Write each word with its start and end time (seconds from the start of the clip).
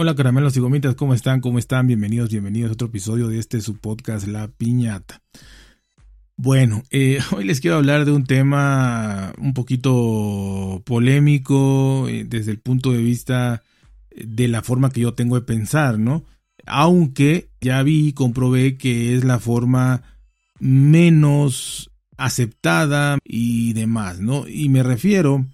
Hola 0.00 0.14
caramelos 0.14 0.56
y 0.56 0.60
gomitas, 0.60 0.94
¿cómo 0.94 1.12
están? 1.12 1.40
¿Cómo 1.40 1.58
están? 1.58 1.88
Bienvenidos, 1.88 2.30
bienvenidos 2.30 2.70
a 2.70 2.74
otro 2.74 2.86
episodio 2.86 3.26
de 3.26 3.40
este 3.40 3.60
su 3.60 3.78
podcast 3.78 4.28
La 4.28 4.46
Piñata. 4.46 5.22
Bueno, 6.36 6.84
eh, 6.92 7.18
hoy 7.32 7.42
les 7.42 7.60
quiero 7.60 7.78
hablar 7.78 8.04
de 8.04 8.12
un 8.12 8.22
tema 8.22 9.32
un 9.38 9.54
poquito 9.54 10.84
polémico 10.86 12.06
eh, 12.08 12.22
desde 12.24 12.52
el 12.52 12.60
punto 12.60 12.92
de 12.92 12.98
vista 12.98 13.64
de 14.14 14.46
la 14.46 14.62
forma 14.62 14.90
que 14.90 15.00
yo 15.00 15.14
tengo 15.14 15.34
de 15.34 15.44
pensar, 15.44 15.98
¿no? 15.98 16.24
Aunque 16.64 17.50
ya 17.60 17.82
vi 17.82 18.06
y 18.06 18.12
comprobé 18.12 18.76
que 18.76 19.16
es 19.16 19.24
la 19.24 19.40
forma 19.40 20.04
menos 20.60 21.90
aceptada 22.16 23.18
y 23.24 23.72
demás, 23.72 24.20
¿no? 24.20 24.46
Y 24.46 24.68
me 24.68 24.84
refiero 24.84 25.44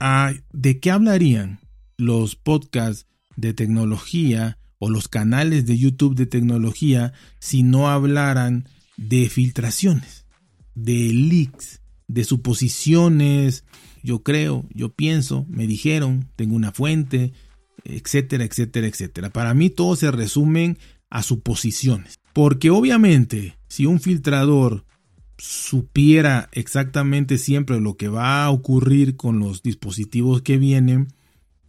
a 0.00 0.32
de 0.50 0.80
qué 0.80 0.90
hablarían 0.90 1.60
los 1.98 2.36
podcasts 2.36 3.06
de 3.36 3.54
tecnología 3.54 4.58
o 4.78 4.90
los 4.90 5.08
canales 5.08 5.66
de 5.66 5.78
YouTube 5.78 6.14
de 6.14 6.26
tecnología 6.26 7.12
si 7.38 7.62
no 7.62 7.88
hablaran 7.88 8.68
de 8.96 9.28
filtraciones, 9.28 10.26
de 10.74 11.12
leaks, 11.12 11.80
de 12.08 12.24
suposiciones, 12.24 13.64
yo 14.02 14.22
creo, 14.22 14.64
yo 14.72 14.90
pienso, 14.90 15.46
me 15.48 15.66
dijeron, 15.66 16.28
tengo 16.36 16.54
una 16.54 16.72
fuente, 16.72 17.32
etcétera, 17.84 18.44
etcétera, 18.44 18.86
etcétera. 18.86 19.30
Para 19.30 19.54
mí 19.54 19.70
todo 19.70 19.96
se 19.96 20.10
resumen 20.10 20.78
a 21.10 21.22
suposiciones. 21.22 22.18
Porque 22.32 22.70
obviamente 22.70 23.56
si 23.68 23.86
un 23.86 24.00
filtrador 24.00 24.84
supiera 25.38 26.48
exactamente 26.52 27.38
siempre 27.38 27.80
lo 27.80 27.96
que 27.96 28.08
va 28.08 28.44
a 28.44 28.50
ocurrir 28.50 29.16
con 29.16 29.38
los 29.38 29.62
dispositivos 29.62 30.42
que 30.42 30.56
vienen, 30.56 31.08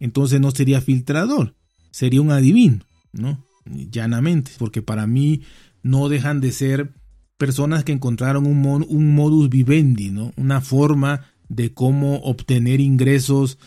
entonces 0.00 0.40
no 0.40 0.50
sería 0.50 0.80
filtrador, 0.80 1.54
sería 1.90 2.20
un 2.20 2.30
adivino, 2.30 2.80
¿no? 3.12 3.44
Llanamente, 3.64 4.52
porque 4.58 4.82
para 4.82 5.06
mí 5.06 5.42
no 5.82 6.08
dejan 6.08 6.40
de 6.40 6.52
ser 6.52 6.92
personas 7.36 7.84
que 7.84 7.92
encontraron 7.92 8.46
un, 8.46 9.14
modus 9.14 9.48
vivendi, 9.48 10.10
¿no? 10.10 10.32
Una 10.36 10.60
forma 10.60 11.26
de 11.48 11.72
cómo 11.72 12.16
obtener 12.16 12.80
ingresos 12.80 13.58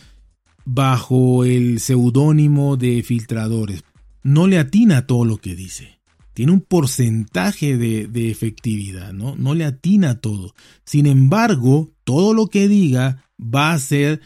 bajo 0.64 1.44
el 1.44 1.80
seudónimo 1.80 2.76
de 2.76 3.02
filtradores. 3.02 3.82
No 4.22 4.46
le 4.46 4.58
atina 4.58 5.06
todo 5.06 5.24
lo 5.24 5.38
que 5.38 5.56
dice. 5.56 5.98
Tiene 6.34 6.52
un 6.52 6.60
porcentaje 6.60 7.76
de, 7.76 8.06
de, 8.06 8.30
efectividad, 8.30 9.12
¿no? 9.12 9.34
No 9.36 9.54
le 9.54 9.64
atina 9.64 10.20
todo. 10.20 10.54
Sin 10.84 11.06
embargo, 11.06 11.90
todo 12.04 12.32
lo 12.32 12.46
que 12.46 12.68
diga 12.68 13.24
va 13.38 13.72
a 13.72 13.78
ser 13.78 14.20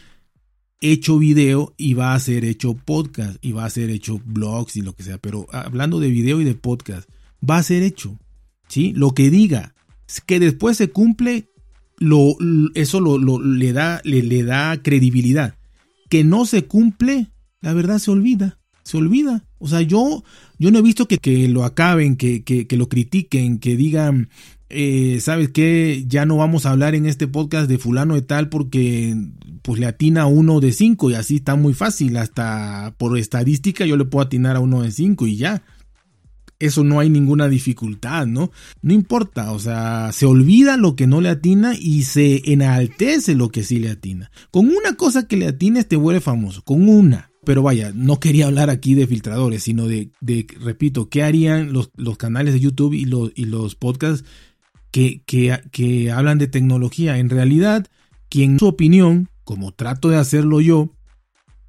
hecho 0.81 1.17
video 1.17 1.73
y 1.77 1.93
va 1.93 2.13
a 2.13 2.19
ser 2.19 2.45
hecho 2.45 2.75
podcast 2.75 3.37
y 3.43 3.51
va 3.51 3.65
a 3.65 3.69
ser 3.69 3.89
hecho 3.89 4.21
blogs 4.25 4.75
y 4.75 4.81
lo 4.81 4.93
que 4.93 5.03
sea. 5.03 5.17
Pero 5.17 5.47
hablando 5.51 5.99
de 5.99 6.09
video 6.09 6.41
y 6.41 6.43
de 6.45 6.55
podcast, 6.55 7.09
va 7.47 7.57
a 7.57 7.63
ser 7.63 7.83
hecho. 7.83 8.17
¿sí? 8.67 8.93
Lo 8.95 9.13
que 9.13 9.29
diga, 9.29 9.73
que 10.25 10.39
después 10.39 10.77
se 10.77 10.89
cumple, 10.89 11.49
lo, 11.97 12.37
eso 12.75 12.99
lo, 12.99 13.17
le, 13.39 13.73
da, 13.73 14.01
le, 14.03 14.21
le, 14.21 14.43
da 14.43 14.81
credibilidad. 14.81 15.55
Que 16.09 16.23
no 16.23 16.45
se 16.45 16.65
cumple, 16.65 17.31
la 17.61 17.73
verdad 17.73 17.99
se 17.99 18.11
olvida. 18.11 18.59
Se 18.83 18.97
olvida. 18.97 19.43
O 19.59 19.67
sea, 19.67 19.81
yo, 19.81 20.23
yo 20.57 20.71
no 20.71 20.79
he 20.79 20.83
visto 20.83 21.07
que, 21.07 21.17
que 21.17 21.47
lo 21.49 21.65
acaben, 21.65 22.15
que, 22.15 22.43
que, 22.43 22.67
que 22.67 22.77
lo 22.77 22.87
critiquen, 22.87 23.59
que 23.59 23.75
digan, 23.75 24.29
eh, 24.69 25.19
¿sabes 25.21 25.49
qué? 25.49 26.03
Ya 26.07 26.25
no 26.25 26.37
vamos 26.37 26.65
a 26.65 26.71
hablar 26.71 26.95
en 26.95 27.05
este 27.05 27.27
podcast 27.27 27.69
de 27.69 27.77
fulano 27.77 28.15
de 28.15 28.21
tal 28.21 28.49
porque 28.49 29.15
pues 29.61 29.79
le 29.79 29.85
atina 29.85 30.23
a 30.23 30.27
uno 30.27 30.59
de 30.59 30.71
cinco 30.71 31.09
y 31.09 31.15
así 31.15 31.37
está 31.37 31.55
muy 31.55 31.73
fácil. 31.73 32.17
Hasta 32.17 32.93
por 32.97 33.17
estadística 33.17 33.85
yo 33.85 33.97
le 33.97 34.05
puedo 34.05 34.25
atinar 34.25 34.55
a 34.55 34.59
uno 34.59 34.81
de 34.81 34.91
cinco 34.91 35.27
y 35.27 35.37
ya. 35.37 35.63
Eso 36.59 36.83
no 36.83 36.99
hay 36.99 37.09
ninguna 37.09 37.47
dificultad, 37.47 38.25
¿no? 38.25 38.51
No 38.81 38.93
importa, 38.93 39.51
o 39.51 39.59
sea, 39.59 40.09
se 40.11 40.25
olvida 40.25 40.75
lo 40.75 40.95
que 40.95 41.05
no 41.05 41.21
le 41.21 41.29
atina 41.29 41.75
y 41.79 42.01
se 42.03 42.51
enaltece 42.51 43.35
lo 43.35 43.49
que 43.49 43.61
sí 43.61 43.77
le 43.77 43.91
atina. 43.91 44.31
Con 44.49 44.65
una 44.69 44.95
cosa 44.97 45.27
que 45.27 45.37
le 45.37 45.45
atines 45.45 45.87
te 45.87 45.95
vuelve 45.95 46.19
famoso, 46.19 46.63
con 46.63 46.89
una. 46.89 47.29
Pero 47.45 47.61
vaya, 47.61 47.91
no 47.93 48.19
quería 48.19 48.47
hablar 48.47 48.71
aquí 48.71 48.95
de 48.95 49.05
filtradores, 49.05 49.63
sino 49.63 49.87
de, 49.87 50.09
de 50.19 50.47
repito, 50.59 51.09
¿qué 51.09 51.21
harían 51.23 51.71
los, 51.71 51.91
los 51.95 52.17
canales 52.17 52.55
de 52.55 52.59
YouTube 52.59 52.93
y 52.93 53.05
los, 53.05 53.31
y 53.35 53.45
los 53.45 53.75
podcasts 53.75 54.27
que, 54.97 55.61
que, 55.71 56.11
hablan 56.11 56.39
de 56.39 56.47
tecnología. 56.47 57.19
En 57.19 57.29
realidad, 57.29 57.87
quien 58.29 58.57
su 58.57 58.67
opinión, 58.67 59.29
como 59.43 59.71
trato 59.71 60.09
de 60.09 60.17
hacerlo 60.17 60.61
yo, 60.61 60.93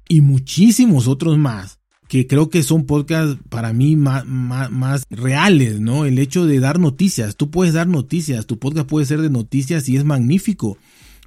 y 0.07 0.21
muchísimos 0.21 1.07
otros 1.07 1.37
más, 1.37 1.79
que 2.07 2.25
creo 2.25 2.49
que 2.49 2.63
son 2.63 2.87
podcasts 2.87 3.39
para 3.49 3.71
mí 3.71 3.95
más, 3.95 4.25
más, 4.25 5.05
reales, 5.11 5.79
¿no? 5.79 6.05
El 6.05 6.17
hecho 6.17 6.47
de 6.47 6.59
dar 6.59 6.79
noticias. 6.79 7.35
Tú 7.35 7.51
puedes 7.51 7.75
dar 7.75 7.87
noticias, 7.87 8.47
tu 8.47 8.57
podcast 8.57 8.87
puede 8.87 9.05
ser 9.05 9.21
de 9.21 9.29
noticias 9.29 9.87
y 9.89 9.97
es 9.97 10.03
magnífico, 10.03 10.79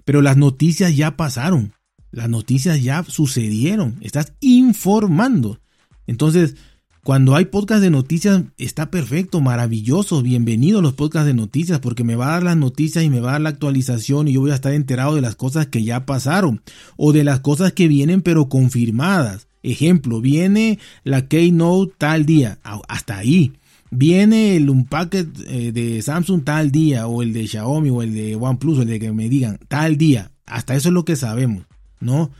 pero 0.04 0.22
las 0.22 0.36
noticias 0.36 0.96
ya 0.96 1.16
pasaron, 1.16 1.72
las 2.10 2.28
noticias 2.28 2.82
ya 2.82 3.04
sucedieron, 3.04 3.98
estás 4.00 4.32
informando. 4.40 5.60
Entonces, 6.08 6.56
cuando 7.04 7.34
hay 7.34 7.46
podcast 7.46 7.82
de 7.82 7.90
noticias, 7.90 8.44
está 8.58 8.90
perfecto, 8.92 9.40
maravilloso, 9.40 10.22
bienvenido 10.22 10.78
a 10.78 10.82
los 10.82 10.92
podcasts 10.92 11.26
de 11.26 11.34
noticias, 11.34 11.80
porque 11.80 12.04
me 12.04 12.14
va 12.14 12.28
a 12.28 12.32
dar 12.34 12.42
las 12.44 12.56
noticias 12.56 13.04
y 13.04 13.10
me 13.10 13.18
va 13.18 13.30
a 13.30 13.32
dar 13.32 13.40
la 13.40 13.48
actualización 13.48 14.28
y 14.28 14.34
yo 14.34 14.40
voy 14.40 14.52
a 14.52 14.54
estar 14.54 14.72
enterado 14.72 15.16
de 15.16 15.20
las 15.20 15.34
cosas 15.34 15.66
que 15.66 15.82
ya 15.82 16.06
pasaron 16.06 16.62
o 16.96 17.12
de 17.12 17.24
las 17.24 17.40
cosas 17.40 17.72
que 17.72 17.88
vienen 17.88 18.22
pero 18.22 18.48
confirmadas. 18.48 19.48
Ejemplo, 19.64 20.20
viene 20.20 20.78
la 21.02 21.26
Keynote 21.26 21.92
tal 21.98 22.24
día, 22.24 22.60
hasta 22.86 23.18
ahí. 23.18 23.52
Viene 23.90 24.56
el 24.56 24.70
Unpacked 24.70 25.28
eh, 25.48 25.72
de 25.72 26.00
Samsung 26.02 26.44
tal 26.44 26.70
día, 26.70 27.08
o 27.08 27.22
el 27.22 27.32
de 27.32 27.48
Xiaomi, 27.48 27.90
o 27.90 28.02
el 28.02 28.14
de 28.14 28.36
OnePlus, 28.36 28.78
o 28.78 28.82
el 28.82 28.88
de 28.88 29.00
que 29.00 29.12
me 29.12 29.28
digan 29.28 29.58
tal 29.66 29.98
día. 29.98 30.30
Hasta 30.46 30.76
eso 30.76 30.88
es 30.88 30.94
lo 30.94 31.04
que 31.04 31.16
sabemos, 31.16 31.64
¿no? 31.98 32.30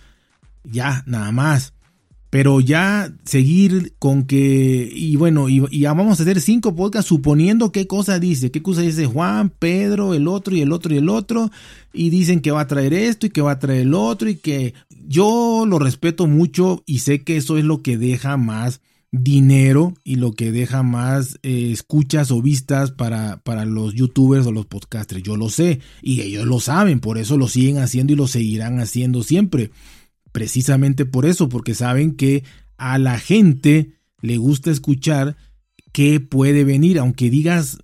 Ya, 0.65 1.03
nada 1.07 1.33
más. 1.33 1.72
Pero 2.33 2.61
ya 2.61 3.13
seguir 3.27 3.93
con 3.99 4.23
que, 4.23 4.91
y 4.91 5.17
bueno, 5.17 5.51
y, 5.51 5.81
ya 5.81 5.93
vamos 5.93 6.19
a 6.19 6.23
hacer 6.23 6.41
cinco 6.41 6.75
podcasts 6.75 7.11
suponiendo 7.11 7.73
qué 7.73 7.87
cosa 7.87 8.19
dice, 8.19 8.51
qué 8.51 8.63
cosa 8.63 8.81
dice 8.81 9.05
Juan, 9.05 9.51
Pedro, 9.51 10.15
el 10.15 10.27
otro 10.27 10.57
y 10.57 10.63
el 10.63 10.73
otro 10.73 10.95
y 10.95 10.97
el 10.97 11.11
otro, 11.11 11.51
y 11.93 12.09
dicen 12.09 12.41
que 12.41 12.51
va 12.51 12.63
a 12.63 12.67
traer 12.67 12.95
esto 12.95 13.27
y 13.27 13.31
que 13.31 13.43
va 13.43 13.51
a 13.51 13.59
traer 13.59 13.83
el 13.83 13.93
otro 13.93 14.31
y 14.31 14.37
que 14.37 14.73
yo 15.07 15.67
lo 15.69 15.79
respeto 15.79 16.27
mucho 16.27 16.83
y 16.87 17.01
sé 17.01 17.23
que 17.23 17.37
eso 17.37 17.59
es 17.59 17.65
lo 17.65 17.83
que 17.83 17.99
deja 17.99 18.39
más 18.39 18.81
dinero 19.11 19.93
y 20.03 20.15
lo 20.15 20.33
que 20.33 20.53
deja 20.53 20.83
más 20.83 21.39
eh, 21.43 21.69
escuchas 21.71 22.31
o 22.31 22.41
vistas 22.41 22.93
para, 22.93 23.43
para 23.43 23.67
los 23.67 23.93
youtubers 23.93 24.47
o 24.47 24.53
los 24.53 24.65
podcasters. 24.65 25.23
Yo 25.23 25.37
lo 25.37 25.51
sé 25.51 25.81
y 26.01 26.23
ellos 26.23 26.47
lo 26.47 26.61
saben, 26.61 26.99
por 26.99 27.19
eso 27.19 27.37
lo 27.37 27.47
siguen 27.47 27.77
haciendo 27.77 28.15
y 28.15 28.17
lo 28.17 28.27
seguirán 28.27 28.81
haciendo 28.81 29.23
siempre 29.23 29.71
precisamente 30.33 31.05
por 31.05 31.27
eso, 31.27 31.49
porque 31.49 31.75
saben 31.75 32.17
que 32.17 32.45
a 32.77 32.99
la 32.99 33.19
gente 33.19 33.93
le 34.21 34.39
gusta 34.39 34.71
escuchar 34.71 35.37
qué 35.93 36.21
puede 36.21 36.65
venir, 36.65 36.99
aunque 36.99 37.31
digas 37.31 37.79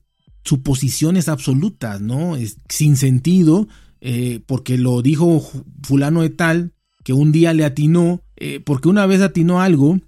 suposiciones 0.45 1.29
absolutas, 1.29 2.01
¿no? 2.01 2.37
Es 2.37 2.57
sin 2.69 2.97
sentido, 2.97 3.69
eh, 4.01 4.41
porque 4.47 4.79
lo 4.79 5.03
dijo 5.03 5.43
fulano 5.83 6.23
de 6.23 6.31
tal, 6.31 6.73
que 7.05 7.13
un 7.13 7.33
día 7.33 7.53
le 7.53 7.65
atinó, 7.65 8.23
eh, 8.37 8.61
porque 8.65 8.89
una 8.89 9.07
vez 9.07 9.21
atinó 9.21 9.61
algo, 9.61 10.01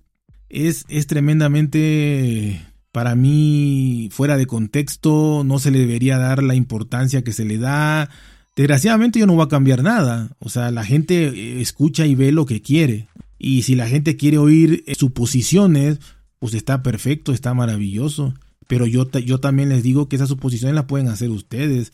es, 0.48 0.84
es 0.88 1.06
tremendamente 1.06 2.60
para 2.92 3.14
mí 3.14 4.08
fuera 4.10 4.36
de 4.36 4.46
contexto, 4.46 5.42
no 5.44 5.58
se 5.58 5.70
le 5.70 5.78
debería 5.78 6.18
dar 6.18 6.42
la 6.42 6.54
importancia 6.54 7.22
que 7.22 7.32
se 7.32 7.44
le 7.44 7.58
da, 7.58 8.10
Desgraciadamente 8.56 9.18
yo 9.18 9.26
no 9.26 9.34
voy 9.34 9.44
a 9.44 9.48
cambiar 9.48 9.82
nada. 9.82 10.36
O 10.38 10.48
sea, 10.48 10.70
la 10.70 10.84
gente 10.84 11.28
eh, 11.28 11.60
escucha 11.60 12.06
y 12.06 12.14
ve 12.14 12.32
lo 12.32 12.46
que 12.46 12.62
quiere. 12.62 13.08
Y 13.38 13.62
si 13.62 13.74
la 13.74 13.88
gente 13.88 14.16
quiere 14.16 14.38
oír 14.38 14.84
eh, 14.86 14.94
suposiciones, 14.94 15.98
pues 16.38 16.54
está 16.54 16.82
perfecto, 16.82 17.32
está 17.32 17.54
maravilloso. 17.54 18.34
Pero 18.66 18.86
yo, 18.86 19.10
yo 19.10 19.40
también 19.40 19.68
les 19.68 19.82
digo 19.82 20.08
que 20.08 20.16
esas 20.16 20.28
suposiciones 20.28 20.74
las 20.74 20.84
pueden 20.84 21.08
hacer 21.08 21.30
ustedes. 21.30 21.92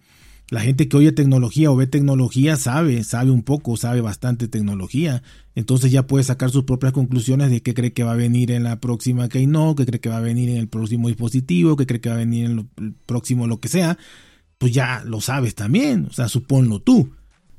La 0.49 0.61
gente 0.61 0.89
que 0.89 0.97
oye 0.97 1.11
tecnología 1.11 1.71
o 1.71 1.77
ve 1.77 1.89
tecnología 1.89 2.57
sabe, 2.57 3.03
sabe 3.03 3.31
un 3.31 3.43
poco, 3.43 3.77
sabe 3.77 4.01
bastante 4.01 4.47
tecnología. 4.47 5.23
Entonces 5.57 5.91
ya 5.91 6.07
puede 6.07 6.25
sacar 6.25 6.51
sus 6.51 6.65
propias 6.65 6.93
conclusiones 6.93 7.51
de 7.51 7.63
qué 7.63 7.75
cree 7.75 7.93
que 7.93 8.05
va 8.05 8.13
a 8.13 8.17
venir 8.17 8.53
en 8.53 8.63
la 8.63 8.81
próxima 8.81 9.29
Keynote, 9.29 9.83
qué 9.83 9.87
cree 9.87 10.01
que 10.01 10.09
va 10.09 10.19
a 10.19 10.21
venir 10.21 10.51
en 10.51 10.59
el 10.59 10.69
próximo 10.69 11.09
dispositivo, 11.09 11.77
qué 11.77 11.87
cree 11.87 12.01
que 12.01 12.09
va 12.09 12.15
a 12.15 12.19
venir 12.19 12.45
en 12.45 12.69
el 12.77 12.95
próximo 13.07 13.47
lo 13.47 13.59
que 13.59 13.69
sea 13.69 13.99
pues 14.59 14.73
ya 14.73 15.03
lo 15.05 15.21
sabes 15.21 15.55
también, 15.55 16.07
o 16.07 16.13
sea, 16.13 16.29
suponlo 16.29 16.81
tú. 16.81 17.13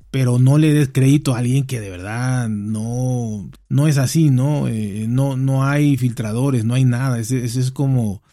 Pero 0.09 0.39
no 0.39 0.57
le 0.57 0.73
des 0.73 0.89
crédito 0.91 1.35
a 1.35 1.39
alguien 1.39 1.65
que 1.65 1.81
de 1.81 1.89
verdad 1.89 2.47
no, 2.47 3.51
no 3.67 3.87
es 3.87 3.97
así, 3.97 4.29
¿no? 4.29 4.67
Eh, 4.67 5.05
no, 5.07 5.35
no 5.35 5.65
hay 5.65 5.97
filtradores, 5.97 6.63
no 6.63 6.75
hay 6.75 6.85
nada. 6.85 7.19
Eso 7.19 7.35
es 7.35 7.71
como, 7.71 8.23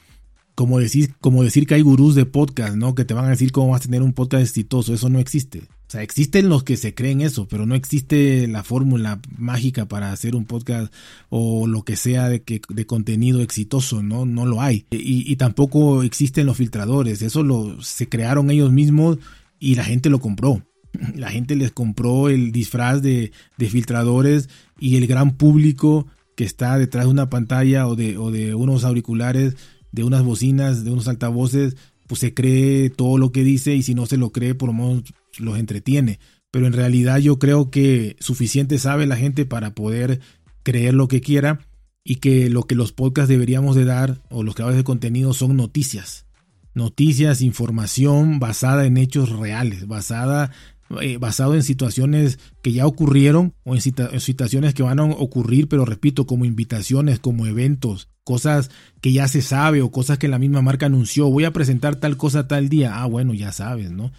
como, 0.55 0.78
decir, 0.78 1.14
como 1.20 1.43
decir 1.43 1.66
que 1.66 1.75
hay 1.75 1.82
gurús 1.82 2.14
de 2.14 2.26
podcast, 2.26 2.76
¿no? 2.76 2.94
Que 2.94 3.05
te 3.05 3.12
van 3.12 3.25
a 3.25 3.31
decir 3.31 3.50
cómo 3.50 3.72
vas 3.72 3.81
a 3.81 3.84
tener 3.84 4.02
un 4.02 4.12
podcast 4.12 4.44
exitoso. 4.44 4.94
Eso 4.94 5.08
no 5.08 5.19
existe. 5.19 5.64
Sea, 5.94 6.02
existen 6.02 6.49
los 6.49 6.64
que 6.64 6.76
se 6.76 6.93
creen 6.93 7.20
eso, 7.20 7.46
pero 7.46 7.67
no 7.67 7.76
existe 7.76 8.49
la 8.49 8.64
fórmula 8.64 9.20
mágica 9.38 9.87
para 9.87 10.11
hacer 10.11 10.35
un 10.35 10.44
podcast 10.44 10.93
o 11.29 11.69
lo 11.69 11.85
que 11.85 11.94
sea 11.94 12.29
de, 12.29 12.43
que, 12.43 12.61
de 12.69 12.85
contenido 12.85 13.43
exitoso, 13.43 14.02
¿no? 14.02 14.26
No 14.26 14.44
lo 14.44 14.61
hay. 14.61 14.87
Y, 14.91 15.31
y 15.31 15.37
tampoco 15.37 16.02
existen 16.02 16.46
los 16.46 16.56
filtradores, 16.56 17.23
eso 17.23 17.44
lo, 17.44 17.81
se 17.81 18.08
crearon 18.08 18.50
ellos 18.50 18.73
mismos 18.73 19.19
y 19.61 19.76
la 19.76 19.85
gente 19.85 20.11
lo 20.11 20.19
compró. 20.19 20.67
La 21.14 21.31
gente 21.31 21.55
les 21.55 21.70
compró 21.70 22.29
el 22.29 22.50
disfraz 22.50 23.00
de, 23.00 23.31
de 23.56 23.69
filtradores 23.69 24.49
y 24.81 24.97
el 24.97 25.06
gran 25.06 25.37
público 25.37 26.08
que 26.35 26.43
está 26.43 26.76
detrás 26.76 27.05
de 27.05 27.12
una 27.12 27.31
pantalla 27.31 27.87
o 27.87 27.94
de, 27.94 28.19
o 28.19 28.32
de 28.32 28.56
unos 28.56 28.82
auriculares, 28.82 29.56
de 29.93 30.02
unas 30.02 30.25
bocinas, 30.25 30.82
de 30.82 30.90
unos 30.90 31.06
altavoces, 31.06 31.76
pues 32.08 32.19
se 32.19 32.35
cree 32.35 32.90
todo 32.90 33.17
lo 33.17 33.31
que 33.31 33.44
dice 33.44 33.76
y 33.76 33.85
si 33.85 33.94
no 33.94 34.06
se 34.06 34.17
lo 34.17 34.31
cree, 34.31 34.56
por 34.56 34.70
lo 34.70 34.73
menos 34.73 35.05
los 35.41 35.59
entretiene. 35.59 36.19
Pero 36.51 36.67
en 36.67 36.73
realidad 36.73 37.19
yo 37.19 37.39
creo 37.39 37.71
que 37.71 38.17
suficiente 38.21 38.79
sabe 38.79 39.07
la 39.07 39.17
gente 39.17 39.45
para 39.45 39.75
poder 39.75 40.21
creer 40.63 40.95
lo 40.95 41.09
que 41.09 41.21
quiera 41.21 41.61
y 42.05 42.17
que 42.17 42.51
lo 42.51 42.65
que 42.65 42.75
los 42.75 42.93
podcasts 42.93 43.29
deberíamos 43.29 43.77
de 43.77 43.85
dar 43.85 44.23
o 44.31 44.43
los 44.43 44.55
creadores 44.55 44.79
de 44.79 44.85
contenido 44.85 45.33
son 45.33 45.57
noticias. 45.57 46.27
Noticias, 46.75 47.41
información 47.41 48.41
basada 48.41 48.85
en 48.85 48.97
hechos 48.97 49.31
reales, 49.31 49.87
basada 49.87 50.51
eh, 51.01 51.17
basado 51.17 51.55
en 51.55 51.63
situaciones 51.63 52.39
que 52.61 52.73
ya 52.73 52.87
ocurrieron 52.87 53.55
o 53.65 53.75
en, 53.75 53.81
situaciones 53.81 54.75
que 54.75 54.83
van 54.83 55.01
a 55.01 55.05
ocurrir, 55.05 55.67
pero 55.67 55.87
repito, 55.87 56.27
como 56.27 56.45
invitaciones, 56.45 57.19
como 57.19 57.47
eventos, 57.47 58.11
cosas 58.23 58.71
que 59.01 59.13
ya 59.13 59.27
se 59.27 59.41
sabe 59.41 59.81
o 59.81 59.91
cosas 59.91 60.19
que 60.19 60.29
la 60.29 60.39
misma 60.39 60.61
marca 60.61 60.87
anunció, 60.87 61.31
voy 61.31 61.45
a 61.45 61.53
presentar 61.53 61.97
tal 61.97 62.19
cosa 62.19 62.49
tal 62.49 62.69
día, 62.69 63.01
ah, 63.03 63.07
bueno, 63.07 63.33
ya 63.33 63.51
sabes, 63.51 63.93
¿no? 63.93 64.13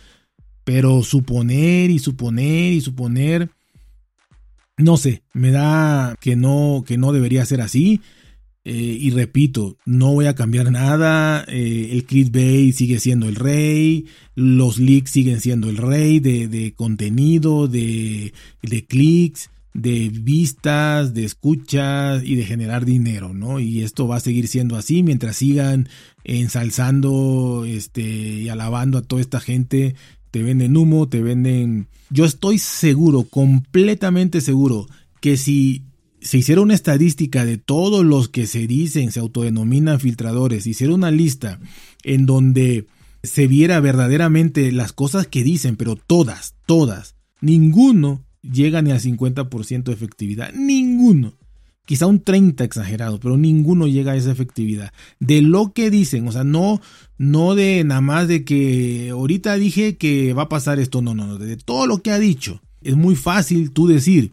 Pero 0.65 1.01
suponer 1.03 1.89
y 1.89 1.99
suponer 1.99 2.73
y 2.73 2.81
suponer, 2.81 3.49
no 4.77 4.97
sé, 4.97 5.23
me 5.31 5.51
da 5.51 6.17
que 6.19 6.35
no, 6.35 6.83
que 6.85 6.97
no 6.97 7.13
debería 7.13 7.45
ser 7.45 7.61
así. 7.61 8.01
Eh, 8.67 8.97
y 8.99 9.11
repito, 9.11 9.77
no 9.85 10.13
voy 10.13 10.25
a 10.25 10.33
cambiar 10.33 10.71
nada. 10.71 11.45
Eh, 11.47 11.89
el 11.91 12.03
clickbait 12.03 12.73
sigue 12.73 12.99
siendo 12.99 13.29
el 13.29 13.35
rey. 13.35 14.07
Los 14.33 14.79
leaks 14.79 15.11
siguen 15.11 15.39
siendo 15.39 15.69
el 15.69 15.77
rey 15.77 16.19
de, 16.19 16.73
contenido, 16.75 17.67
de, 17.67 18.33
de 18.63 18.85
clics, 18.85 19.51
de 19.75 20.09
vistas, 20.09 21.13
de 21.13 21.25
escuchas 21.25 22.23
y 22.23 22.35
de 22.35 22.45
generar 22.45 22.85
dinero, 22.85 23.33
¿no? 23.33 23.59
Y 23.59 23.83
esto 23.83 24.07
va 24.07 24.15
a 24.15 24.21
seguir 24.21 24.47
siendo 24.47 24.77
así 24.77 25.03
mientras 25.03 25.35
sigan 25.35 25.87
ensalzando 26.23 27.65
este, 27.67 28.01
y 28.01 28.49
alabando 28.49 28.97
a 28.97 29.03
toda 29.03 29.21
esta 29.21 29.39
gente. 29.39 29.95
Te 30.35 30.43
venden 30.43 30.75
humo, 30.75 31.07
te 31.07 31.21
venden. 31.21 31.87
Yo 32.09 32.25
estoy 32.25 32.57
seguro, 32.57 33.23
completamente 33.23 34.41
seguro, 34.41 34.85
que 35.21 35.37
si 35.37 35.83
se 36.19 36.39
hiciera 36.39 36.59
una 36.59 36.73
estadística 36.73 37.45
de 37.45 37.57
todos 37.57 38.03
los 38.05 38.27
que 38.27 38.45
se 38.45 38.67
dicen, 38.67 39.13
se 39.13 39.21
autodenominan 39.21 40.01
filtradores, 40.01 40.67
hiciera 40.67 40.93
una 40.93 41.09
lista 41.09 41.61
en 42.03 42.25
donde 42.25 42.85
se 43.23 43.47
viera 43.47 43.79
verdaderamente 43.79 44.73
las 44.73 44.91
cosas 44.91 45.25
que 45.25 45.41
dicen, 45.41 45.77
pero 45.77 45.95
todas, 45.95 46.55
todas, 46.65 47.15
ninguno 47.39 48.25
llega 48.41 48.81
ni 48.81 48.91
al 48.91 48.99
50% 48.99 49.83
de 49.83 49.93
efectividad, 49.93 50.51
ninguno. 50.51 51.37
Quizá 51.85 52.07
un 52.07 52.21
30 52.21 52.63
exagerado, 52.63 53.19
pero 53.19 53.37
ninguno 53.37 53.87
llega 53.87 54.13
a 54.13 54.15
esa 54.15 54.31
efectividad. 54.31 54.91
De 55.19 55.41
lo 55.41 55.71
que 55.73 55.89
dicen, 55.89 56.27
o 56.27 56.31
sea, 56.31 56.43
no, 56.43 56.81
no 57.17 57.55
de 57.55 57.83
nada 57.83 58.01
más 58.01 58.27
de 58.27 58.43
que 58.43 59.09
ahorita 59.11 59.55
dije 59.55 59.97
que 59.97 60.33
va 60.33 60.43
a 60.43 60.49
pasar 60.49 60.79
esto, 60.79 61.01
no, 61.01 61.13
no, 61.13 61.27
no, 61.27 61.37
de 61.37 61.57
todo 61.57 61.87
lo 61.87 61.99
que 61.99 62.11
ha 62.11 62.19
dicho. 62.19 62.61
Es 62.81 62.95
muy 62.95 63.15
fácil 63.15 63.71
tú 63.71 63.87
decir, 63.87 64.31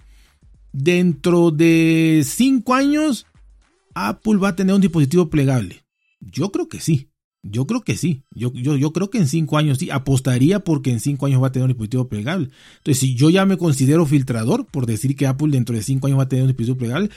dentro 0.73 1.51
de 1.51 2.23
cinco 2.27 2.75
años, 2.75 3.27
Apple 3.95 4.37
va 4.37 4.49
a 4.49 4.57
tener 4.57 4.75
un 4.75 4.81
dispositivo 4.81 5.29
plegable. 5.29 5.83
Yo 6.21 6.51
creo 6.51 6.69
que 6.69 6.81
sí. 6.81 7.09
Yo 7.43 7.67
creo 7.67 7.81
que 7.81 7.97
sí. 7.97 8.23
Yo, 8.35 8.53
yo, 8.53 8.77
yo 8.77 8.93
creo 8.93 9.11
que 9.11 9.19
en 9.19 9.27
cinco 9.27 9.59
años 9.59 9.79
sí. 9.79 9.91
Apostaría 9.91 10.61
porque 10.61 10.91
en 10.91 11.01
cinco 11.01 11.27
años 11.27 11.43
va 11.43 11.49
a 11.49 11.53
tener 11.53 11.65
un 11.65 11.73
dispositivo 11.73 12.09
plegable. 12.09 12.51
Entonces, 12.79 12.99
si 13.01 13.15
yo 13.15 13.31
ya 13.31 13.45
me 13.47 13.59
considero 13.59 14.07
filtrador 14.07 14.67
por 14.67 14.87
decir 14.87 15.17
que 15.17 15.27
Apple 15.27 15.49
dentro 15.51 15.75
de 15.75 15.83
cinco 15.83 16.07
años 16.07 16.19
va 16.19 16.25
a 16.25 16.29
tener 16.29 16.45
un 16.45 16.49
dispositivo 16.49 16.79
plegable, 16.79 17.11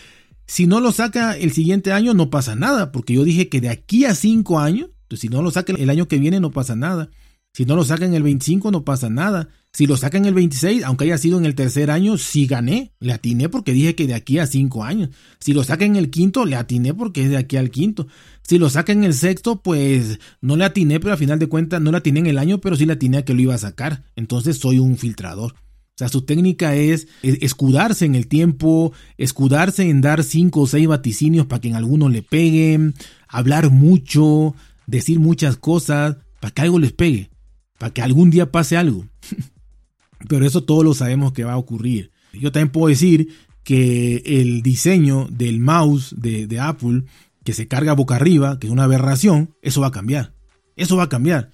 si 0.46 0.68
no 0.68 0.80
lo 0.80 0.92
saca 0.92 1.38
el 1.38 1.52
siguiente 1.52 1.92
año, 1.92 2.14
no 2.14 2.30
pasa 2.30 2.56
nada. 2.56 2.92
Porque 2.92 3.14
yo 3.14 3.24
dije 3.24 3.50
que 3.50 3.62
de 3.62 3.70
aquí 3.70 4.06
a 4.06 4.16
cinco 4.16 4.60
años, 4.60 4.90
entonces 5.04 5.22
si 5.22 5.30
no 5.30 5.42
lo 5.42 5.52
saca 5.52 5.74
el 5.74 5.90
año 5.90 6.08
que 6.08 6.18
viene, 6.18 6.40
no 6.40 6.52
pasa 6.52 6.76
nada. 6.76 7.10
Si 7.54 7.66
no 7.66 7.78
lo 7.78 7.86
saca 7.86 8.04
en 8.04 8.14
el 8.14 8.22
25, 8.22 8.70
no 8.70 8.84
pasa 8.84 9.10
nada. 9.10 9.48
Si 9.72 9.88
lo 9.88 9.96
sacan 9.96 10.26
el 10.26 10.34
26, 10.34 10.84
aunque 10.84 11.06
haya 11.06 11.18
sido 11.18 11.38
en 11.38 11.46
el 11.46 11.56
tercer 11.56 11.90
año, 11.90 12.18
sí 12.18 12.48
gané. 12.48 12.94
Le 13.00 13.14
atiné 13.14 13.48
porque 13.48 13.72
dije 13.72 13.96
que 13.96 14.08
de 14.08 14.14
aquí 14.14 14.40
a 14.40 14.46
cinco 14.46 14.84
años. 14.84 15.10
Si 15.40 15.54
lo 15.54 15.64
sacan 15.64 15.92
en 15.92 15.96
el 15.96 16.10
quinto, 16.10 16.46
le 16.46 16.58
atiné 16.58 16.94
porque 16.94 17.24
es 17.24 17.30
de 17.30 17.38
aquí 17.38 17.56
al 17.56 17.72
quinto. 17.72 18.08
Si 18.42 18.58
lo 18.58 18.70
sacan 18.70 18.98
en 18.98 19.04
el 19.06 19.14
sexto, 19.14 19.62
pues 19.62 20.20
no 20.42 20.58
le 20.58 20.66
atiné, 20.66 21.00
pero 21.00 21.14
al 21.14 21.18
final 21.18 21.40
de 21.40 21.48
cuentas 21.48 21.80
no 21.80 21.92
le 21.92 21.98
atiné 21.98 22.20
en 22.20 22.28
el 22.28 22.40
año, 22.40 22.60
pero 22.60 22.76
sí 22.76 22.86
le 22.86 22.94
atiné 22.94 23.20
a 23.20 23.26
que 23.26 23.34
lo 23.34 23.42
iba 23.42 23.56
a 23.56 23.58
sacar. 23.58 24.04
Entonces 24.18 24.58
soy 24.58 24.80
un 24.80 24.98
filtrador. 24.98 25.56
O 25.96 25.98
sea, 25.98 26.10
su 26.10 26.24
técnica 26.24 26.76
es 26.76 27.08
escudarse 27.24 28.04
en 28.04 28.16
el 28.16 28.28
tiempo, 28.28 28.92
escudarse 29.18 29.90
en 29.90 30.02
dar 30.02 30.26
cinco 30.26 30.62
o 30.62 30.68
seis 30.68 30.90
vaticinios 30.90 31.46
para 31.46 31.62
que 31.62 31.70
en 31.70 31.76
alguno 31.76 32.10
le 32.10 32.22
peguen, 32.22 32.96
hablar 33.30 33.70
mucho, 33.70 34.56
decir 34.88 35.22
muchas 35.22 35.56
cosas 35.56 36.18
para 36.42 36.54
que 36.54 36.64
algo 36.64 36.80
les 36.80 36.92
pegue, 36.92 37.30
para 37.78 37.94
que 37.94 38.02
algún 38.02 38.30
día 38.30 38.52
pase 38.52 38.76
algo. 38.76 39.06
Pero 40.28 40.46
eso 40.46 40.66
todos 40.66 40.84
lo 40.84 40.94
sabemos 40.94 41.32
que 41.32 41.46
va 41.46 41.54
a 41.54 41.58
ocurrir. 41.58 42.12
Yo 42.34 42.52
también 42.52 42.74
puedo 42.74 42.88
decir 42.88 43.30
que 43.64 44.22
el 44.26 44.62
diseño 44.64 45.28
del 45.32 45.62
mouse 45.62 46.14
de, 46.18 46.60
Apple, 46.60 47.04
que 47.46 47.54
se 47.54 47.70
carga 47.70 47.94
boca 47.94 48.16
arriba, 48.16 48.60
que 48.60 48.68
es 48.68 48.74
una 48.74 48.84
aberración, 48.84 49.56
eso 49.62 49.80
va 49.80 49.88
a 49.88 49.92
cambiar. 49.92 50.34
Eso 50.76 50.98
va 50.98 51.04
a 51.04 51.10
cambiar. 51.10 51.52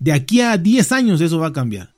De 0.00 0.12
aquí 0.12 0.40
a 0.40 0.58
10 0.58 0.90
años 0.90 1.20
eso 1.20 1.38
va 1.38 1.48
a 1.48 1.52
cambiar. 1.52 1.93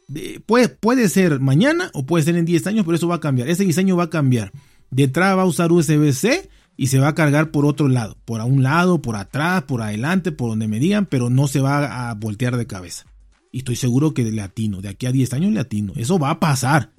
Puede, 0.46 0.68
puede 0.68 1.08
ser 1.08 1.40
mañana 1.40 1.90
o 1.94 2.06
puede 2.06 2.24
ser 2.24 2.36
en 2.36 2.44
10 2.44 2.66
años, 2.66 2.84
pero 2.84 2.96
eso 2.96 3.08
va 3.08 3.16
a 3.16 3.20
cambiar. 3.20 3.48
Ese 3.48 3.64
diseño 3.64 3.96
va 3.96 4.04
a 4.04 4.10
cambiar. 4.10 4.52
Detrás 4.90 5.36
va 5.36 5.42
a 5.42 5.46
usar 5.46 5.72
USB-C 5.72 6.48
y 6.76 6.88
se 6.88 6.98
va 6.98 7.08
a 7.08 7.14
cargar 7.14 7.50
por 7.50 7.66
otro 7.66 7.88
lado. 7.88 8.16
Por 8.24 8.40
a 8.40 8.44
un 8.44 8.62
lado, 8.62 9.02
por 9.02 9.16
atrás, 9.16 9.64
por 9.64 9.82
adelante, 9.82 10.32
por 10.32 10.50
donde 10.50 10.68
me 10.68 10.78
digan, 10.78 11.06
pero 11.06 11.30
no 11.30 11.48
se 11.48 11.60
va 11.60 12.10
a 12.10 12.14
voltear 12.14 12.56
de 12.56 12.66
cabeza. 12.66 13.06
Y 13.50 13.58
estoy 13.58 13.76
seguro 13.76 14.12
que 14.12 14.24
le 14.24 14.42
atino, 14.42 14.80
de 14.82 14.88
aquí 14.88 15.06
a 15.06 15.12
10 15.12 15.32
años 15.32 15.52
le 15.52 15.60
atino. 15.60 15.92
Eso 15.96 16.18
va 16.18 16.30
a 16.30 16.40
pasar. 16.40 16.92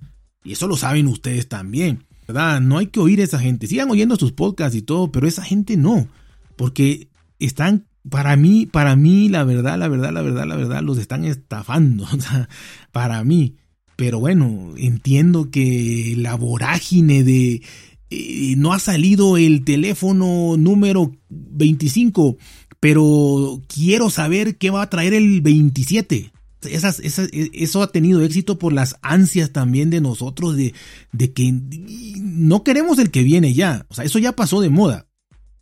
Y 0.43 0.53
eso 0.53 0.67
lo 0.67 0.77
saben 0.77 1.07
ustedes 1.07 1.47
también. 1.47 2.05
¿Verdad? 2.27 2.59
No 2.59 2.77
hay 2.77 2.87
que 2.87 2.99
oír 2.99 3.21
a 3.21 3.23
esa 3.23 3.39
gente. 3.39 3.67
Sigan 3.67 3.89
oyendo 3.89 4.17
sus 4.17 4.33
podcasts 4.33 4.75
y 4.75 4.81
todo, 4.81 5.11
pero 5.11 5.27
esa 5.27 5.43
gente 5.43 5.77
no. 5.77 6.07
Porque 6.55 7.09
están, 7.39 7.86
para 8.09 8.35
mí, 8.35 8.65
para 8.65 8.95
mí, 8.95 9.29
la 9.29 9.43
verdad, 9.43 9.77
la 9.77 9.87
verdad, 9.87 10.11
la 10.11 10.21
verdad, 10.21 10.45
la 10.45 10.55
verdad, 10.55 10.81
los 10.81 10.97
están 10.97 11.25
estafando. 11.25 12.05
O 12.13 12.19
sea, 12.19 12.49
para 12.91 13.23
mí. 13.23 13.55
Pero 13.95 14.19
bueno, 14.19 14.73
entiendo 14.77 15.49
que 15.49 16.13
la 16.17 16.35
vorágine 16.35 17.23
de, 17.23 17.63
eh, 18.09 18.53
no 18.57 18.73
ha 18.73 18.79
salido 18.79 19.37
el 19.37 19.63
teléfono 19.63 20.55
número 20.57 21.13
25, 21.29 22.37
pero 22.79 23.61
quiero 23.67 24.11
saber 24.11 24.57
qué 24.57 24.69
va 24.69 24.83
a 24.83 24.89
traer 24.89 25.13
el 25.13 25.41
27 25.41 26.31
eso 26.61 27.81
ha 27.81 27.91
tenido 27.91 28.21
éxito 28.23 28.57
por 28.57 28.73
las 28.73 28.95
ansias 29.01 29.51
también 29.51 29.89
de 29.89 30.01
nosotros 30.01 30.55
de, 30.55 30.73
de 31.11 31.31
que 31.31 31.53
no 31.53 32.63
queremos 32.63 32.99
el 32.99 33.11
que 33.11 33.23
viene 33.23 33.53
ya. 33.53 33.85
O 33.89 33.93
sea, 33.93 34.05
eso 34.05 34.19
ya 34.19 34.33
pasó 34.33 34.61
de 34.61 34.69
moda. 34.69 35.06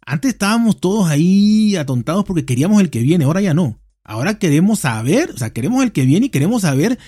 Antes 0.05 0.33
estábamos 0.33 0.79
todos 0.79 1.07
ahí 1.07 1.75
atontados 1.75 2.25
porque 2.25 2.45
queríamos 2.45 2.81
el 2.81 2.89
que 2.89 3.01
viene, 3.01 3.25
ahora 3.25 3.41
ya 3.41 3.53
no. 3.53 3.79
Ahora 4.03 4.37
queremos 4.37 4.79
saber, 4.79 5.31
o 5.31 5.37
sea, 5.37 5.51
queremos 5.51 5.83
el 5.83 5.91
que 5.91 6.05
viene 6.05 6.27
y 6.27 6.29
queremos 6.29 6.61
saber 6.61 6.99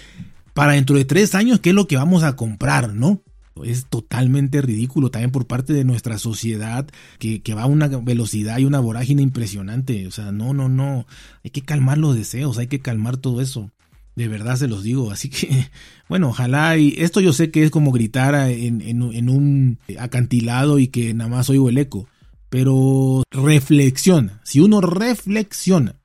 para 0.54 0.74
dentro 0.74 0.96
de 0.96 1.06
tres 1.06 1.36
años 1.36 1.60
qué 1.60 1.70
es 1.70 1.76
lo 1.76 1.88
que 1.88 1.96
vamos 1.96 2.24
a 2.24 2.36
comprar, 2.36 2.94
¿no? 2.96 3.22
Es 3.64 3.86
totalmente 3.86 4.62
ridículo 4.62 5.12
también 5.12 5.32
por 5.32 5.46
parte 5.46 5.74
de 5.74 5.84
nuestra 5.84 6.18
sociedad 6.18 6.88
que, 7.20 7.42
que 7.42 7.54
va 7.54 7.64
a 7.64 7.68
una 7.68 7.88
velocidad 7.88 8.58
y 8.58 8.66
una 8.66 8.80
vorágine 8.80 9.22
impresionante. 9.22 10.08
O 10.08 10.12
sea, 10.12 10.32
no, 10.32 10.54
no, 10.54 10.70
no. 10.70 11.06
Hay 11.44 11.52
que 11.52 11.62
calmar 11.62 11.98
los 11.98 12.16
deseos, 12.16 12.58
hay 12.58 12.68
que 12.68 12.80
calmar 12.80 13.18
todo 13.18 13.42
eso. 13.42 13.72
De 14.16 14.28
verdad 14.28 14.56
se 14.56 14.68
los 14.68 14.84
digo. 14.84 15.12
Así 15.12 15.30
que, 15.30 15.68
bueno, 16.10 16.30
ojalá. 16.30 16.78
Y 16.78 16.96
esto 16.98 17.22
yo 17.22 17.34
sé 17.34 17.52
que 17.52 17.64
es 17.64 17.72
como 17.72 17.92
gritar 17.92 18.34
en, 18.50 18.82
en, 18.82 19.30
un 19.30 19.80
acantilado 20.00 20.80
y 20.80 20.88
que 20.88 21.14
nada 21.14 21.30
más 21.30 21.50
oigo 21.50 21.70
el 21.70 21.78
eco. 21.78 22.08
Pero 22.50 23.24
reflexiona. 23.32 24.42
Si 24.44 24.60
uno 24.60 24.82
reflexiona 24.82 26.00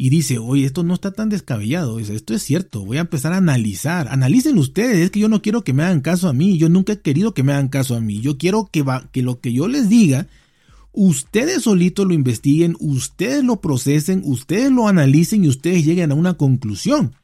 y 0.00 0.10
dice, 0.10 0.38
oye, 0.38 0.64
esto 0.64 0.84
no 0.84 0.94
está 0.94 1.10
tan 1.10 1.28
descabellado, 1.28 1.98
esto 1.98 2.32
es 2.32 2.42
cierto, 2.44 2.84
voy 2.84 2.98
a 2.98 3.00
empezar 3.00 3.32
a 3.32 3.38
analizar. 3.38 4.06
Analicen 4.08 4.56
ustedes, 4.56 4.98
es 4.98 5.10
que 5.10 5.18
yo 5.18 5.28
no 5.28 5.42
quiero 5.42 5.64
que 5.64 5.72
me 5.72 5.82
hagan 5.82 6.00
caso 6.00 6.28
a 6.28 6.32
mí, 6.32 6.56
yo 6.56 6.68
nunca 6.68 6.92
he 6.92 7.00
querido 7.00 7.34
que 7.34 7.42
me 7.42 7.52
hagan 7.52 7.68
caso 7.68 7.96
a 7.96 8.00
mí. 8.00 8.20
Yo 8.20 8.38
quiero 8.38 8.70
que, 8.70 8.84
lo 9.22 9.40
que 9.40 9.52
yo 9.52 9.66
les 9.66 9.88
diga, 9.88 10.28
ustedes 10.92 11.64
solitos 11.64 12.06
lo 12.06 12.14
investiguen, 12.14 12.76
ustedes 12.78 13.42
lo 13.42 13.60
procesen, 13.60 14.22
ustedes 14.24 14.70
lo 14.70 14.86
analicen 14.86 15.44
y 15.44 15.48
ustedes 15.48 15.84
lleguen 15.84 16.12
a 16.12 16.14
una 16.14 16.34
conclusión. 16.34 17.16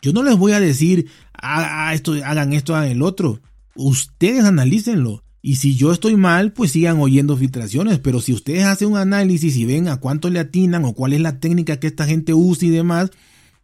Yo 0.00 0.14
no 0.14 0.22
les 0.22 0.36
voy 0.38 0.52
a 0.52 0.60
decir, 0.60 1.10
ah, 1.34 1.92
esto, 1.92 2.14
hagan 2.24 2.54
esto, 2.54 2.74
hagan 2.74 2.90
el 2.90 3.02
otro. 3.02 3.40
Ustedes 3.74 4.44
analícenlo. 4.44 5.24
Y 5.40 5.56
si 5.56 5.76
yo 5.76 5.92
estoy 5.92 6.16
mal, 6.16 6.52
pues 6.52 6.72
sigan 6.72 6.98
oyendo 6.98 7.36
filtraciones. 7.36 7.98
Pero 8.00 8.20
si 8.20 8.32
ustedes 8.32 8.64
hacen 8.64 8.88
un 8.88 8.98
análisis 8.98 9.56
y 9.56 9.64
ven 9.64 9.88
a 9.88 9.98
cuánto 9.98 10.30
le 10.30 10.40
atinan 10.40 10.84
o 10.84 10.94
cuál 10.94 11.12
es 11.12 11.20
la 11.20 11.38
técnica 11.38 11.78
que 11.78 11.86
esta 11.86 12.06
gente 12.06 12.34
usa 12.34 12.68
y 12.68 12.70
demás, 12.70 13.10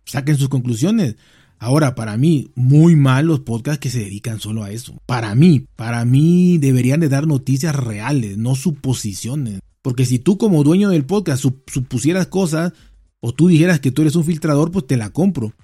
saquen 0.04 0.36
sus 0.36 0.48
conclusiones. 0.48 1.16
Ahora, 1.58 1.94
para 1.94 2.16
mí, 2.16 2.50
muy 2.54 2.94
mal 2.94 3.26
los 3.26 3.40
podcasts 3.40 3.80
que 3.80 3.90
se 3.90 4.00
dedican 4.00 4.38
solo 4.38 4.64
a 4.64 4.70
eso. 4.70 5.00
Para 5.06 5.34
mí, 5.34 5.66
para 5.76 6.04
mí 6.04 6.58
deberían 6.58 7.00
de 7.00 7.08
dar 7.08 7.26
noticias 7.26 7.74
reales, 7.74 8.36
no 8.36 8.54
suposiciones. 8.54 9.60
Porque 9.82 10.06
si 10.06 10.18
tú 10.18 10.38
como 10.38 10.64
dueño 10.64 10.90
del 10.90 11.04
podcast 11.04 11.44
supusieras 11.66 12.26
cosas 12.26 12.72
o 13.20 13.32
tú 13.32 13.48
dijeras 13.48 13.80
que 13.80 13.90
tú 13.90 14.02
eres 14.02 14.16
un 14.16 14.24
filtrador, 14.24 14.70
pues 14.70 14.86
te 14.86 14.96
la 14.96 15.10
compro. 15.10 15.54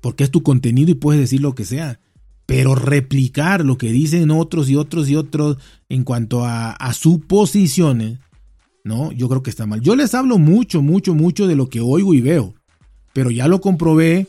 Porque 0.00 0.24
es 0.24 0.30
tu 0.30 0.42
contenido 0.42 0.90
y 0.90 0.94
puedes 0.94 1.20
decir 1.20 1.40
lo 1.40 1.54
que 1.54 1.64
sea. 1.64 2.00
Pero 2.50 2.74
replicar 2.74 3.64
lo 3.64 3.78
que 3.78 3.92
dicen 3.92 4.32
otros 4.32 4.68
y 4.68 4.74
otros 4.74 5.08
y 5.08 5.14
otros 5.14 5.56
en 5.88 6.02
cuanto 6.02 6.44
a, 6.44 6.72
a 6.72 6.92
suposiciones, 6.94 8.18
¿no? 8.82 9.12
Yo 9.12 9.28
creo 9.28 9.44
que 9.44 9.50
está 9.50 9.66
mal. 9.66 9.80
Yo 9.82 9.94
les 9.94 10.14
hablo 10.16 10.36
mucho, 10.36 10.82
mucho, 10.82 11.14
mucho 11.14 11.46
de 11.46 11.54
lo 11.54 11.68
que 11.68 11.80
oigo 11.80 12.12
y 12.12 12.20
veo. 12.20 12.56
Pero 13.12 13.30
ya 13.30 13.46
lo 13.46 13.60
comprobé 13.60 14.26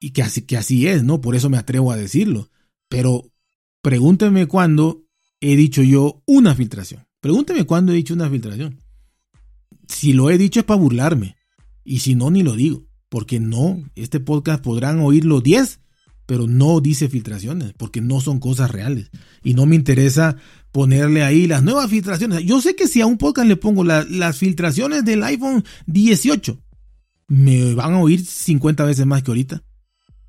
y 0.00 0.10
que 0.10 0.24
así, 0.24 0.42
que 0.42 0.56
así 0.56 0.88
es, 0.88 1.04
¿no? 1.04 1.20
Por 1.20 1.36
eso 1.36 1.48
me 1.48 1.58
atrevo 1.58 1.92
a 1.92 1.96
decirlo. 1.96 2.48
Pero 2.88 3.30
pregúnteme 3.82 4.48
cuándo 4.48 5.04
he 5.40 5.54
dicho 5.54 5.84
yo 5.84 6.24
una 6.26 6.56
filtración. 6.56 7.06
Pregúnteme 7.20 7.66
cuándo 7.66 7.92
he 7.92 7.94
dicho 7.94 8.14
una 8.14 8.28
filtración. 8.28 8.80
Si 9.86 10.12
lo 10.12 10.28
he 10.30 10.38
dicho 10.38 10.58
es 10.58 10.66
para 10.66 10.80
burlarme. 10.80 11.36
Y 11.84 12.00
si 12.00 12.16
no, 12.16 12.32
ni 12.32 12.42
lo 12.42 12.56
digo. 12.56 12.88
Porque 13.08 13.38
no, 13.38 13.80
este 13.94 14.18
podcast 14.18 14.60
podrán 14.60 14.98
oírlo 14.98 15.40
10, 15.40 15.78
pero 16.30 16.46
no 16.46 16.80
dice 16.80 17.08
filtraciones, 17.08 17.72
porque 17.76 18.00
no 18.00 18.20
son 18.20 18.38
cosas 18.38 18.70
reales. 18.70 19.10
Y 19.42 19.54
no 19.54 19.66
me 19.66 19.74
interesa 19.74 20.36
ponerle 20.70 21.24
ahí 21.24 21.48
las 21.48 21.64
nuevas 21.64 21.90
filtraciones. 21.90 22.44
Yo 22.44 22.60
sé 22.60 22.76
que 22.76 22.86
si 22.86 23.00
a 23.00 23.06
un 23.06 23.18
podcast 23.18 23.48
le 23.48 23.56
pongo 23.56 23.82
las 23.82 24.36
filtraciones 24.36 25.04
del 25.04 25.24
iPhone 25.24 25.64
18, 25.86 26.56
me 27.26 27.74
van 27.74 27.94
a 27.94 27.98
oír 27.98 28.24
50 28.24 28.84
veces 28.84 29.06
más 29.06 29.24
que 29.24 29.32
ahorita. 29.32 29.64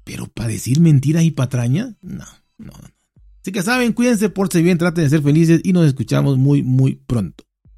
Pero 0.03 0.25
para 0.25 0.49
decir 0.49 0.79
mentiras 0.79 1.23
y 1.23 1.29
patrañas, 1.29 1.93
no, 2.01 2.25
no. 2.57 2.73
Así 3.39 3.51
que 3.51 3.61
saben, 3.61 3.93
cuídense, 3.93 4.29
por 4.29 4.51
si 4.51 4.63
bien, 4.63 4.79
traten 4.79 5.03
de 5.03 5.09
ser 5.11 5.21
felices 5.21 5.61
y 5.63 5.71
nos 5.71 5.85
escuchamos 5.85 6.39
muy, 6.39 6.63
muy 6.63 6.95
pronto. 6.95 7.43